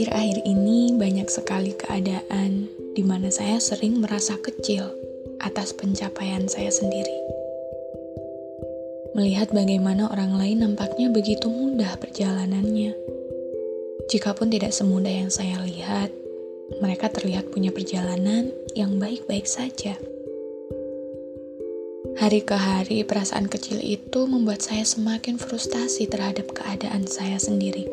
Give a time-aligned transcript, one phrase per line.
[0.00, 4.88] Akhir-akhir ini banyak sekali keadaan di mana saya sering merasa kecil
[5.44, 7.20] atas pencapaian saya sendiri.
[9.12, 12.96] Melihat bagaimana orang lain nampaknya begitu mudah perjalanannya.
[14.08, 16.08] Jikapun tidak semudah yang saya lihat,
[16.80, 20.00] mereka terlihat punya perjalanan yang baik-baik saja.
[22.16, 27.84] Hari ke hari, perasaan kecil itu membuat saya semakin frustasi terhadap keadaan saya sendiri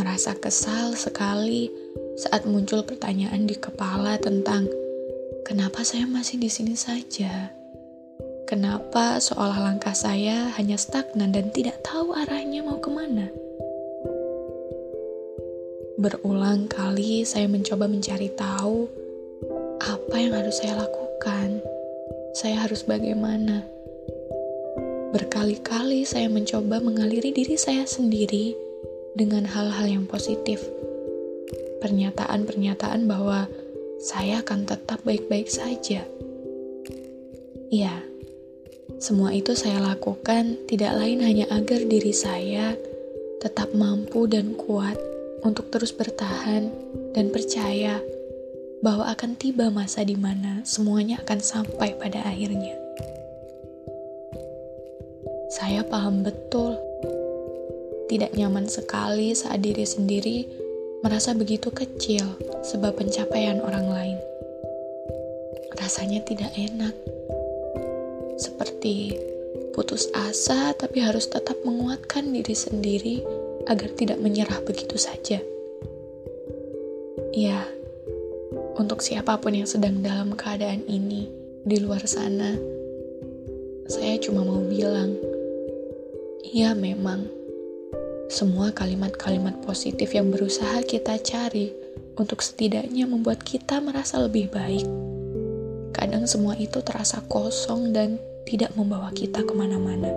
[0.00, 1.68] merasa kesal sekali
[2.16, 4.64] saat muncul pertanyaan di kepala tentang
[5.44, 7.52] kenapa saya masih di sini saja.
[8.48, 13.28] Kenapa seolah langkah saya hanya stagnan dan tidak tahu arahnya mau ke mana?
[16.00, 18.88] Berulang kali saya mencoba mencari tahu
[19.84, 21.60] apa yang harus saya lakukan.
[22.32, 23.68] Saya harus bagaimana?
[25.12, 28.69] Berkali-kali saya mencoba mengaliri diri saya sendiri
[29.14, 30.62] dengan hal-hal yang positif.
[31.80, 33.48] Pernyataan-pernyataan bahwa
[34.00, 36.04] saya akan tetap baik-baik saja.
[37.70, 37.94] Iya,
[39.00, 42.76] semua itu saya lakukan tidak lain hanya agar diri saya
[43.40, 45.00] tetap mampu dan kuat
[45.40, 46.68] untuk terus bertahan
[47.16, 47.96] dan percaya
[48.84, 52.76] bahwa akan tiba masa di mana semuanya akan sampai pada akhirnya.
[55.52, 56.89] Saya paham betul
[58.10, 60.42] tidak nyaman sekali saat diri sendiri
[61.06, 62.26] merasa begitu kecil
[62.66, 64.18] sebab pencapaian orang lain.
[65.78, 66.90] Rasanya tidak enak.
[68.34, 69.14] Seperti
[69.70, 73.16] putus asa tapi harus tetap menguatkan diri sendiri
[73.70, 75.38] agar tidak menyerah begitu saja.
[77.30, 77.62] Ya,
[78.74, 81.30] untuk siapa pun yang sedang dalam keadaan ini
[81.62, 82.58] di luar sana,
[83.86, 85.14] saya cuma mau bilang,
[86.42, 87.39] ya memang
[88.30, 91.74] semua kalimat-kalimat positif yang berusaha kita cari
[92.14, 94.86] untuk setidaknya membuat kita merasa lebih baik.
[95.90, 100.14] Kadang semua itu terasa kosong dan tidak membawa kita ke mana-mana.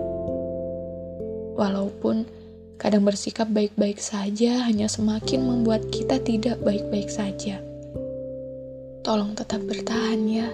[1.58, 2.22] Walaupun
[2.78, 7.58] kadang bersikap baik-baik saja hanya semakin membuat kita tidak baik-baik saja.
[9.02, 10.48] Tolong tetap bertahan ya.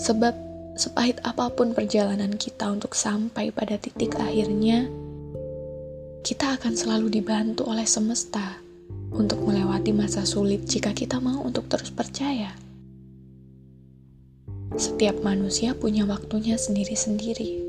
[0.00, 0.32] Sebab
[0.80, 4.88] sepahit apa pun perjalanan kita untuk sampai pada titik akhirnya,
[6.26, 8.58] kita akan selalu dibantu oleh semesta
[9.14, 12.50] untuk melewati masa sulit jika kita mau untuk terus percaya.
[14.74, 17.62] Setiap manusia punya waktunya sendiri-sendiri,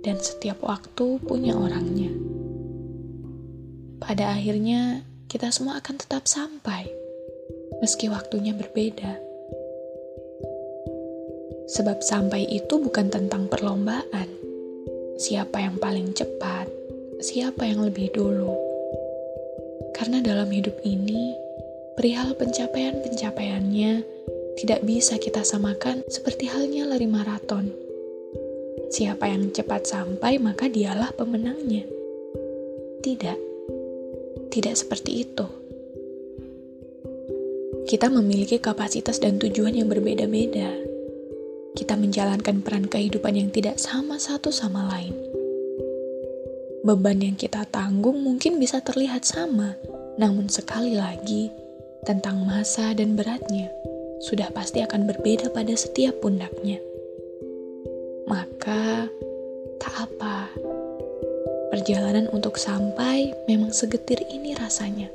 [0.00, 2.08] dan setiap waktu punya orangnya.
[4.00, 6.88] Pada akhirnya, kita semua akan tetap sampai,
[7.84, 9.20] meski waktunya berbeda.
[11.76, 14.32] Sebab sampai itu bukan tentang perlombaan,
[15.20, 16.79] siapa yang paling cepat,
[17.20, 18.56] siapa yang lebih dulu.
[19.92, 21.36] Karena dalam hidup ini,
[21.92, 23.92] perihal pencapaian-pencapaiannya
[24.56, 27.68] tidak bisa kita samakan seperti halnya lari maraton.
[28.90, 31.84] Siapa yang cepat sampai, maka dialah pemenangnya.
[33.04, 33.38] Tidak,
[34.48, 35.46] tidak seperti itu.
[37.84, 40.72] Kita memiliki kapasitas dan tujuan yang berbeda-beda.
[41.76, 45.29] Kita menjalankan peran kehidupan yang tidak sama satu sama lain
[46.80, 49.76] Beban yang kita tanggung mungkin bisa terlihat sama,
[50.16, 51.52] namun sekali lagi,
[52.08, 53.68] tentang masa dan beratnya
[54.24, 56.80] sudah pasti akan berbeda pada setiap pundaknya.
[58.24, 59.12] Maka,
[59.76, 60.48] tak apa.
[61.68, 65.12] Perjalanan untuk sampai memang segetir ini rasanya.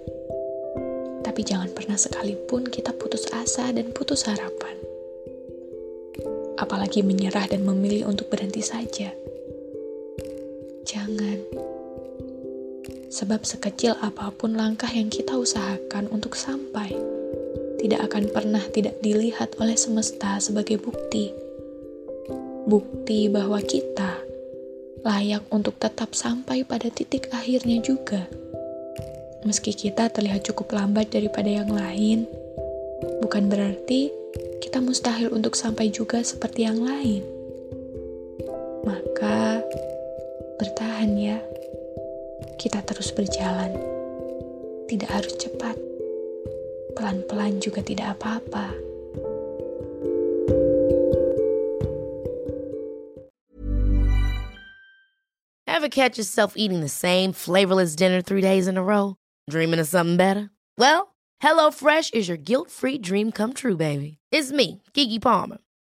[1.25, 4.77] Tapi jangan pernah sekalipun kita putus asa dan putus harapan.
[6.61, 9.24] Apalagi menyerah dan memilih untuk berhenti saja
[10.95, 11.39] Jangan.
[13.11, 16.95] Sebab sekecil apa pun langkah yang kita usahakan untuk sampai,
[17.83, 21.35] tidak akan pernah tidak dilihat oleh semesta sebagai bukti.
[22.63, 24.23] Bukti bahwa kita
[25.03, 28.25] layak untuk tetap sampai pada titik akhirnya juga.
[29.45, 32.25] Meski kita terlihat cukup lambat daripada yang lain,
[33.21, 34.09] bukan berarti
[34.63, 37.21] kita mustahil untuk sampai juga seperti yang lain.
[38.81, 39.61] Maka,
[40.95, 41.43] Bertahan ya.
[42.55, 43.75] Kita terus berjalan.
[44.87, 45.75] Tidak harus cepat.
[46.95, 48.71] Pelan-pelan juga tidak apa-apa.
[55.67, 59.19] Ever catch yourself eating the same flavorless dinner three days in a row?
[59.51, 60.47] Dreaming of something better?
[60.79, 61.11] Well,
[61.43, 64.23] HelloFresh is your guilt-free dream come true, baby.
[64.31, 65.59] It's me, Kiki Palmer.